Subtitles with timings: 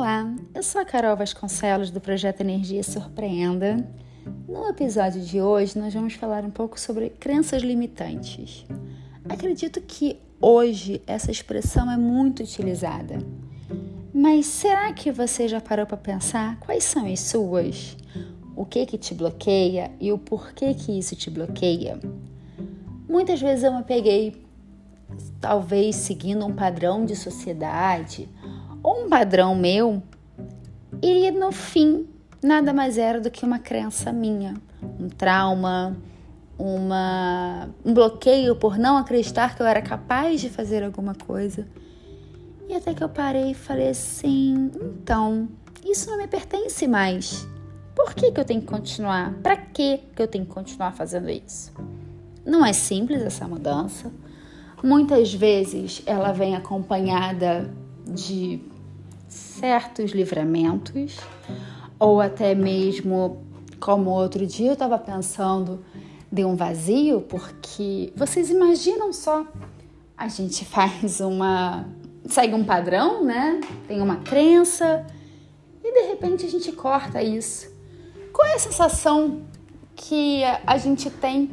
[0.00, 3.86] Olá, eu sou a Carol Vasconcelos do projeto Energia Surpreenda.
[4.48, 8.64] No episódio de hoje, nós vamos falar um pouco sobre crenças limitantes.
[9.28, 13.18] Acredito que hoje essa expressão é muito utilizada.
[14.10, 17.94] Mas será que você já parou para pensar quais são as suas?
[18.56, 22.00] O que que te bloqueia e o porquê que isso te bloqueia?
[23.06, 24.46] Muitas vezes eu me peguei
[25.38, 28.30] talvez seguindo um padrão de sociedade
[28.82, 30.02] ou um padrão meu,
[31.02, 32.06] e no fim
[32.42, 34.54] nada mais era do que uma crença minha,
[34.98, 35.96] um trauma,
[36.58, 41.66] uma, um bloqueio por não acreditar que eu era capaz de fazer alguma coisa.
[42.68, 45.48] E até que eu parei e falei assim: então,
[45.84, 47.48] isso não me pertence mais.
[47.96, 49.34] Por que, que eu tenho que continuar?
[49.42, 51.72] Para que, que eu tenho que continuar fazendo isso?
[52.46, 54.10] Não é simples essa mudança.
[54.82, 57.70] Muitas vezes ela vem acompanhada
[58.06, 58.60] de
[59.30, 61.18] certos livramentos,
[61.98, 63.44] ou até mesmo,
[63.78, 65.84] como outro dia eu estava pensando,
[66.30, 69.46] de um vazio, porque vocês imaginam só,
[70.18, 71.86] a gente faz uma.
[72.26, 73.60] segue um padrão, né?
[73.88, 75.06] Tem uma crença,
[75.82, 77.70] e de repente a gente corta isso.
[78.32, 79.42] Qual é a sensação
[79.94, 81.50] que a gente tem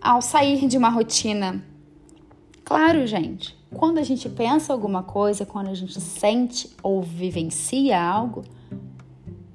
[0.00, 1.62] ao sair de uma rotina?
[2.64, 8.44] Claro, gente, quando a gente pensa alguma coisa, quando a gente sente ou vivencia algo,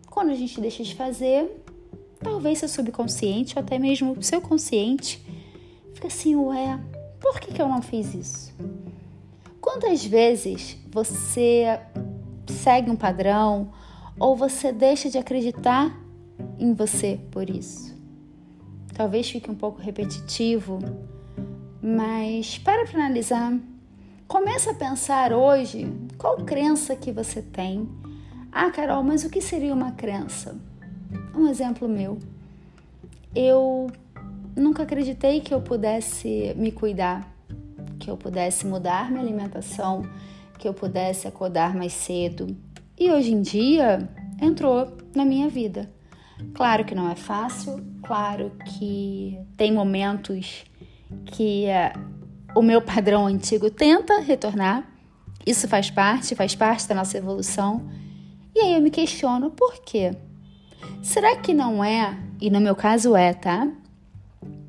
[0.09, 1.63] quando a gente deixa de fazer,
[2.21, 5.23] talvez seu subconsciente ou até mesmo seu consciente
[5.93, 6.79] fica assim, ué,
[7.19, 8.53] por que, que eu não fiz isso?
[9.59, 11.79] Quantas vezes você
[12.45, 13.71] segue um padrão
[14.19, 15.97] ou você deixa de acreditar
[16.59, 17.93] em você por isso?
[18.93, 20.79] Talvez fique um pouco repetitivo,
[21.81, 23.57] mas para para analisar
[24.27, 27.87] Começa a pensar hoje qual crença que você tem.
[28.51, 30.57] Ah, Carol, mas o que seria uma crença?
[31.35, 32.17] Um exemplo meu.
[33.35, 33.91] Eu
[34.55, 37.27] nunca acreditei que eu pudesse me cuidar,
[37.99, 40.03] que eu pudesse mudar minha alimentação,
[40.57, 42.55] que eu pudesse acordar mais cedo.
[42.97, 44.07] E hoje em dia
[44.41, 45.91] entrou na minha vida.
[46.53, 50.63] Claro que não é fácil, claro que tem momentos
[51.25, 51.93] que eh,
[52.55, 54.87] o meu padrão antigo tenta retornar.
[55.45, 57.89] Isso faz parte, faz parte da nossa evolução.
[58.55, 60.15] E aí eu me questiono por quê?
[61.01, 63.67] Será que não é, e no meu caso é, tá?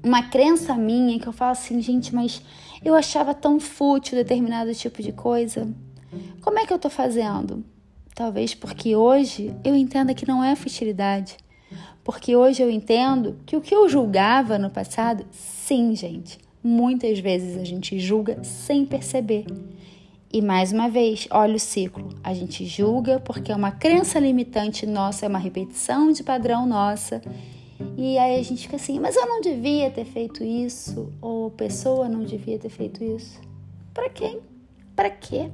[0.03, 2.43] Uma crença minha que eu falo assim, gente, mas
[2.85, 5.69] eu achava tão fútil determinado tipo de coisa.
[6.41, 7.65] Como é que eu tô fazendo?
[8.15, 11.37] Talvez porque hoje eu entenda que não é futilidade.
[12.05, 17.59] Porque hoje eu entendo que o que eu julgava no passado, sim, gente, Muitas vezes
[17.59, 19.45] a gente julga sem perceber.
[20.33, 22.09] E mais uma vez, olha o ciclo.
[22.25, 27.21] A gente julga porque é uma crença limitante nossa, é uma repetição de padrão nossa.
[27.99, 32.09] E aí a gente fica assim, mas eu não devia ter feito isso, ou pessoa
[32.09, 33.39] não devia ter feito isso.
[33.93, 34.41] Para quem?
[34.97, 35.51] Para quê?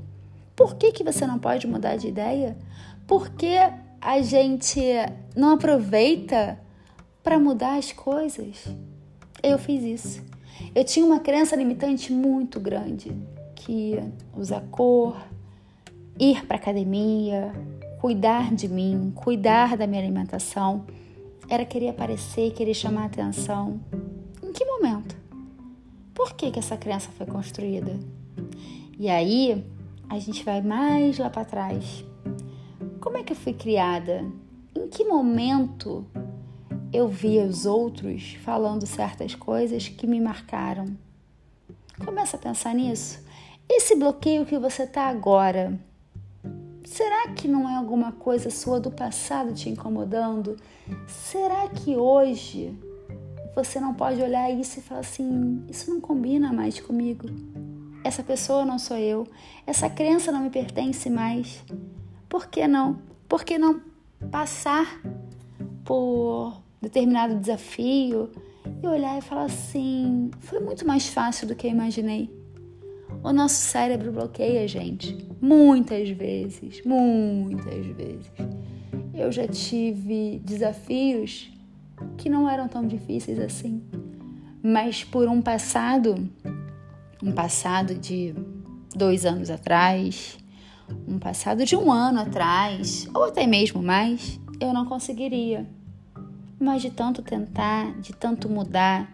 [0.55, 2.57] Por que, que você não pode mudar de ideia?
[3.05, 3.57] Por que
[4.01, 4.81] a gente
[5.35, 6.57] não aproveita
[7.21, 8.65] para mudar as coisas?
[9.43, 10.31] Eu fiz isso.
[10.75, 13.13] Eu tinha uma crença limitante muito grande,
[13.55, 13.99] que
[14.37, 15.17] usar cor,
[16.19, 17.53] ir para academia,
[18.01, 20.85] cuidar de mim, cuidar da minha alimentação,
[21.49, 23.81] era querer aparecer, querer chamar atenção.
[24.43, 25.17] Em que momento?
[26.15, 27.99] Por que, que essa crença foi construída?
[28.99, 29.65] E aí
[30.09, 32.05] a gente vai mais lá para trás.
[33.01, 34.25] Como é que eu fui criada?
[34.75, 36.07] Em que momento
[36.93, 40.97] eu via os outros falando certas coisas que me marcaram.
[42.05, 43.23] Começa a pensar nisso.
[43.69, 45.79] Esse bloqueio que você está agora,
[46.85, 50.57] será que não é alguma coisa sua do passado te incomodando?
[51.07, 52.77] Será que hoje
[53.55, 57.29] você não pode olhar isso e falar assim: isso não combina mais comigo?
[58.03, 59.29] Essa pessoa não sou eu,
[59.67, 61.63] essa crença não me pertence mais.
[62.29, 62.99] Por que não?
[63.29, 63.81] Por que não
[64.31, 65.01] passar
[65.85, 68.31] por determinado desafio
[68.83, 72.31] e olhar e falar assim: foi muito mais fácil do que eu imaginei.
[73.23, 78.31] O nosso cérebro bloqueia a gente muitas vezes, muitas vezes.
[79.13, 81.51] Eu já tive desafios
[82.17, 83.83] que não eram tão difíceis assim,
[84.63, 86.29] mas por um passado,
[87.23, 88.35] um passado de
[88.95, 90.39] dois anos atrás,
[91.07, 95.69] um passado de um ano atrás, ou até mesmo mais, eu não conseguiria
[96.61, 99.11] mas de tanto tentar, de tanto mudar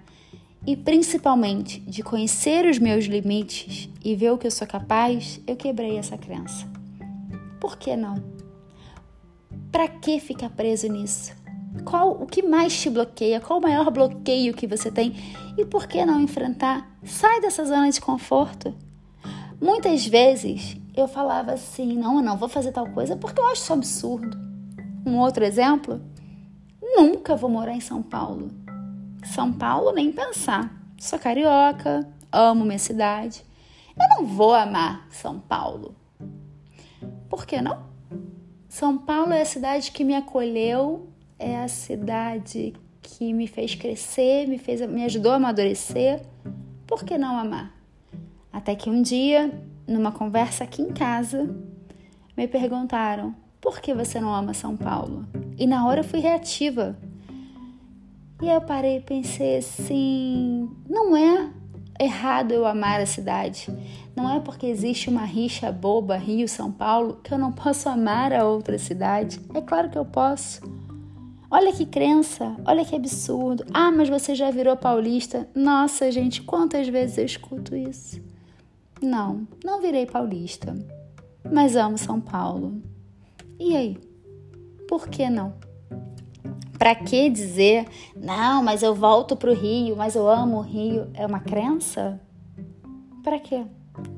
[0.66, 5.54] e principalmente de conhecer os meus limites e ver o que eu sou capaz, eu
[5.54, 6.66] quebrei essa crença.
[7.60, 8.22] Por que não?
[9.70, 11.32] Para que ficar preso nisso?
[11.84, 13.40] Qual o que mais te bloqueia?
[13.40, 15.14] Qual o maior bloqueio que você tem?
[15.56, 16.90] E por que não enfrentar?
[17.04, 18.74] Sai dessa zona de conforto.
[19.60, 23.72] Muitas vezes eu falava assim: não, não vou fazer tal coisa porque eu acho isso
[23.72, 24.36] absurdo.
[25.04, 26.00] Um outro exemplo:
[26.96, 28.50] nunca vou morar em São Paulo.
[29.22, 30.74] São Paulo, nem pensar.
[30.98, 33.44] Sou carioca, amo minha cidade.
[33.98, 35.94] Eu não vou amar São Paulo.
[37.28, 37.84] Por que não?
[38.68, 41.08] São Paulo é a cidade que me acolheu,
[41.38, 46.22] é a cidade que me fez crescer, me fez, me ajudou a amadurecer.
[46.86, 47.74] Por que não amar?
[48.52, 49.52] Até que um dia,
[49.86, 51.54] numa conversa aqui em casa,
[52.36, 55.26] me perguntaram: por que você não ama São Paulo?
[55.58, 56.96] E na hora eu fui reativa.
[58.42, 61.50] E eu parei e pensei assim: não é
[61.98, 63.68] errado eu amar a cidade.
[64.14, 68.44] Não é porque existe uma rixa boba Rio-São Paulo que eu não posso amar a
[68.44, 69.40] outra cidade.
[69.54, 70.60] É claro que eu posso.
[71.50, 73.64] Olha que crença, olha que absurdo.
[73.72, 75.48] Ah, mas você já virou paulista.
[75.54, 78.20] Nossa, gente, quantas vezes eu escuto isso?
[79.00, 80.74] Não, não virei paulista,
[81.50, 82.82] mas amo São Paulo.
[83.60, 83.98] E aí?
[84.88, 85.54] Por que não?
[86.78, 91.08] Para que dizer, não, mas eu volto para o Rio, mas eu amo o Rio?
[91.14, 92.20] É uma crença?
[93.22, 93.64] Para quê?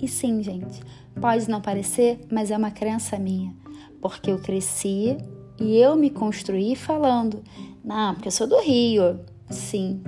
[0.01, 0.83] E sim, gente,
[1.21, 3.55] pode não parecer, mas é uma crença minha,
[4.01, 5.17] porque eu cresci
[5.61, 7.43] e eu me construí falando,
[7.85, 9.21] não, porque eu sou do Rio.
[9.49, 10.03] Sim,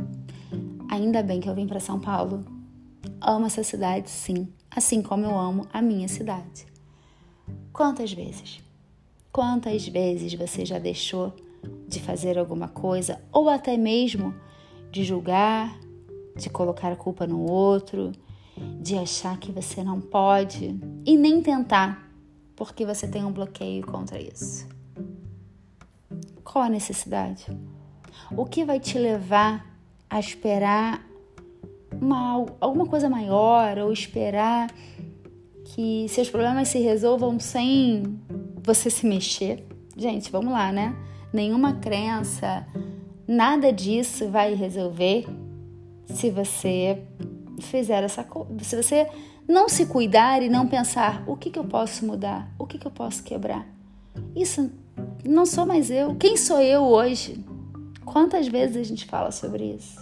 [0.91, 2.45] ainda bem que eu vim para São Paulo.
[3.21, 6.67] Amo essa cidade, sim, assim como eu amo a minha cidade.
[7.73, 8.61] Quantas vezes?
[9.41, 11.33] Quantas vezes você já deixou
[11.89, 14.35] de fazer alguma coisa ou até mesmo
[14.93, 15.81] de julgar,
[16.37, 18.13] de colocar a culpa no outro,
[18.83, 22.07] de achar que você não pode e nem tentar,
[22.55, 24.69] porque você tem um bloqueio contra isso.
[26.45, 27.47] Qual a necessidade?
[28.37, 29.65] O que vai te levar
[30.11, 31.03] a esperar
[31.99, 34.71] uma, alguma coisa maior ou esperar
[35.65, 38.21] que seus problemas se resolvam sem
[38.63, 39.67] você se mexer?
[39.97, 40.95] Gente, vamos lá, né?
[41.33, 42.67] Nenhuma crença,
[43.27, 45.27] nada disso vai resolver
[46.07, 47.03] se você
[47.61, 48.51] fizer essa coisa.
[48.63, 49.07] Se você
[49.47, 52.87] não se cuidar e não pensar o que, que eu posso mudar, o que, que
[52.87, 53.67] eu posso quebrar.
[54.35, 54.71] Isso
[55.25, 56.15] não sou mais eu.
[56.17, 57.45] Quem sou eu hoje?
[58.05, 59.99] Quantas vezes a gente fala sobre isso?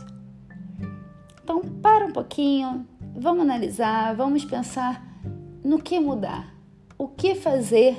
[1.43, 5.03] Então, para um pouquinho, vamos analisar, vamos pensar
[5.65, 6.55] no que mudar,
[6.97, 7.97] o que fazer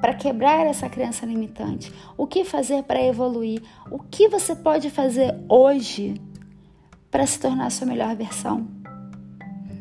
[0.00, 5.36] para quebrar essa crença limitante, o que fazer para evoluir, o que você pode fazer
[5.48, 6.14] hoje
[7.10, 8.66] para se tornar a sua melhor versão.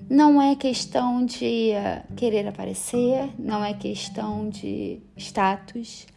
[0.09, 6.07] Não é questão de uh, querer aparecer, não é questão de status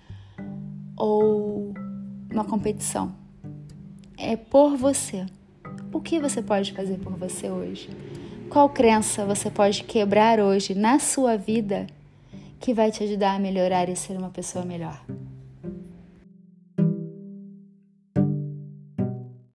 [0.97, 1.75] ou
[2.33, 3.15] uma competição.
[4.17, 5.27] É por você.
[5.93, 7.91] O que você pode fazer por você hoje?
[8.49, 11.87] Qual crença você pode quebrar hoje na sua vida
[12.63, 15.05] que vai te ajudar a melhorar e ser uma pessoa melhor?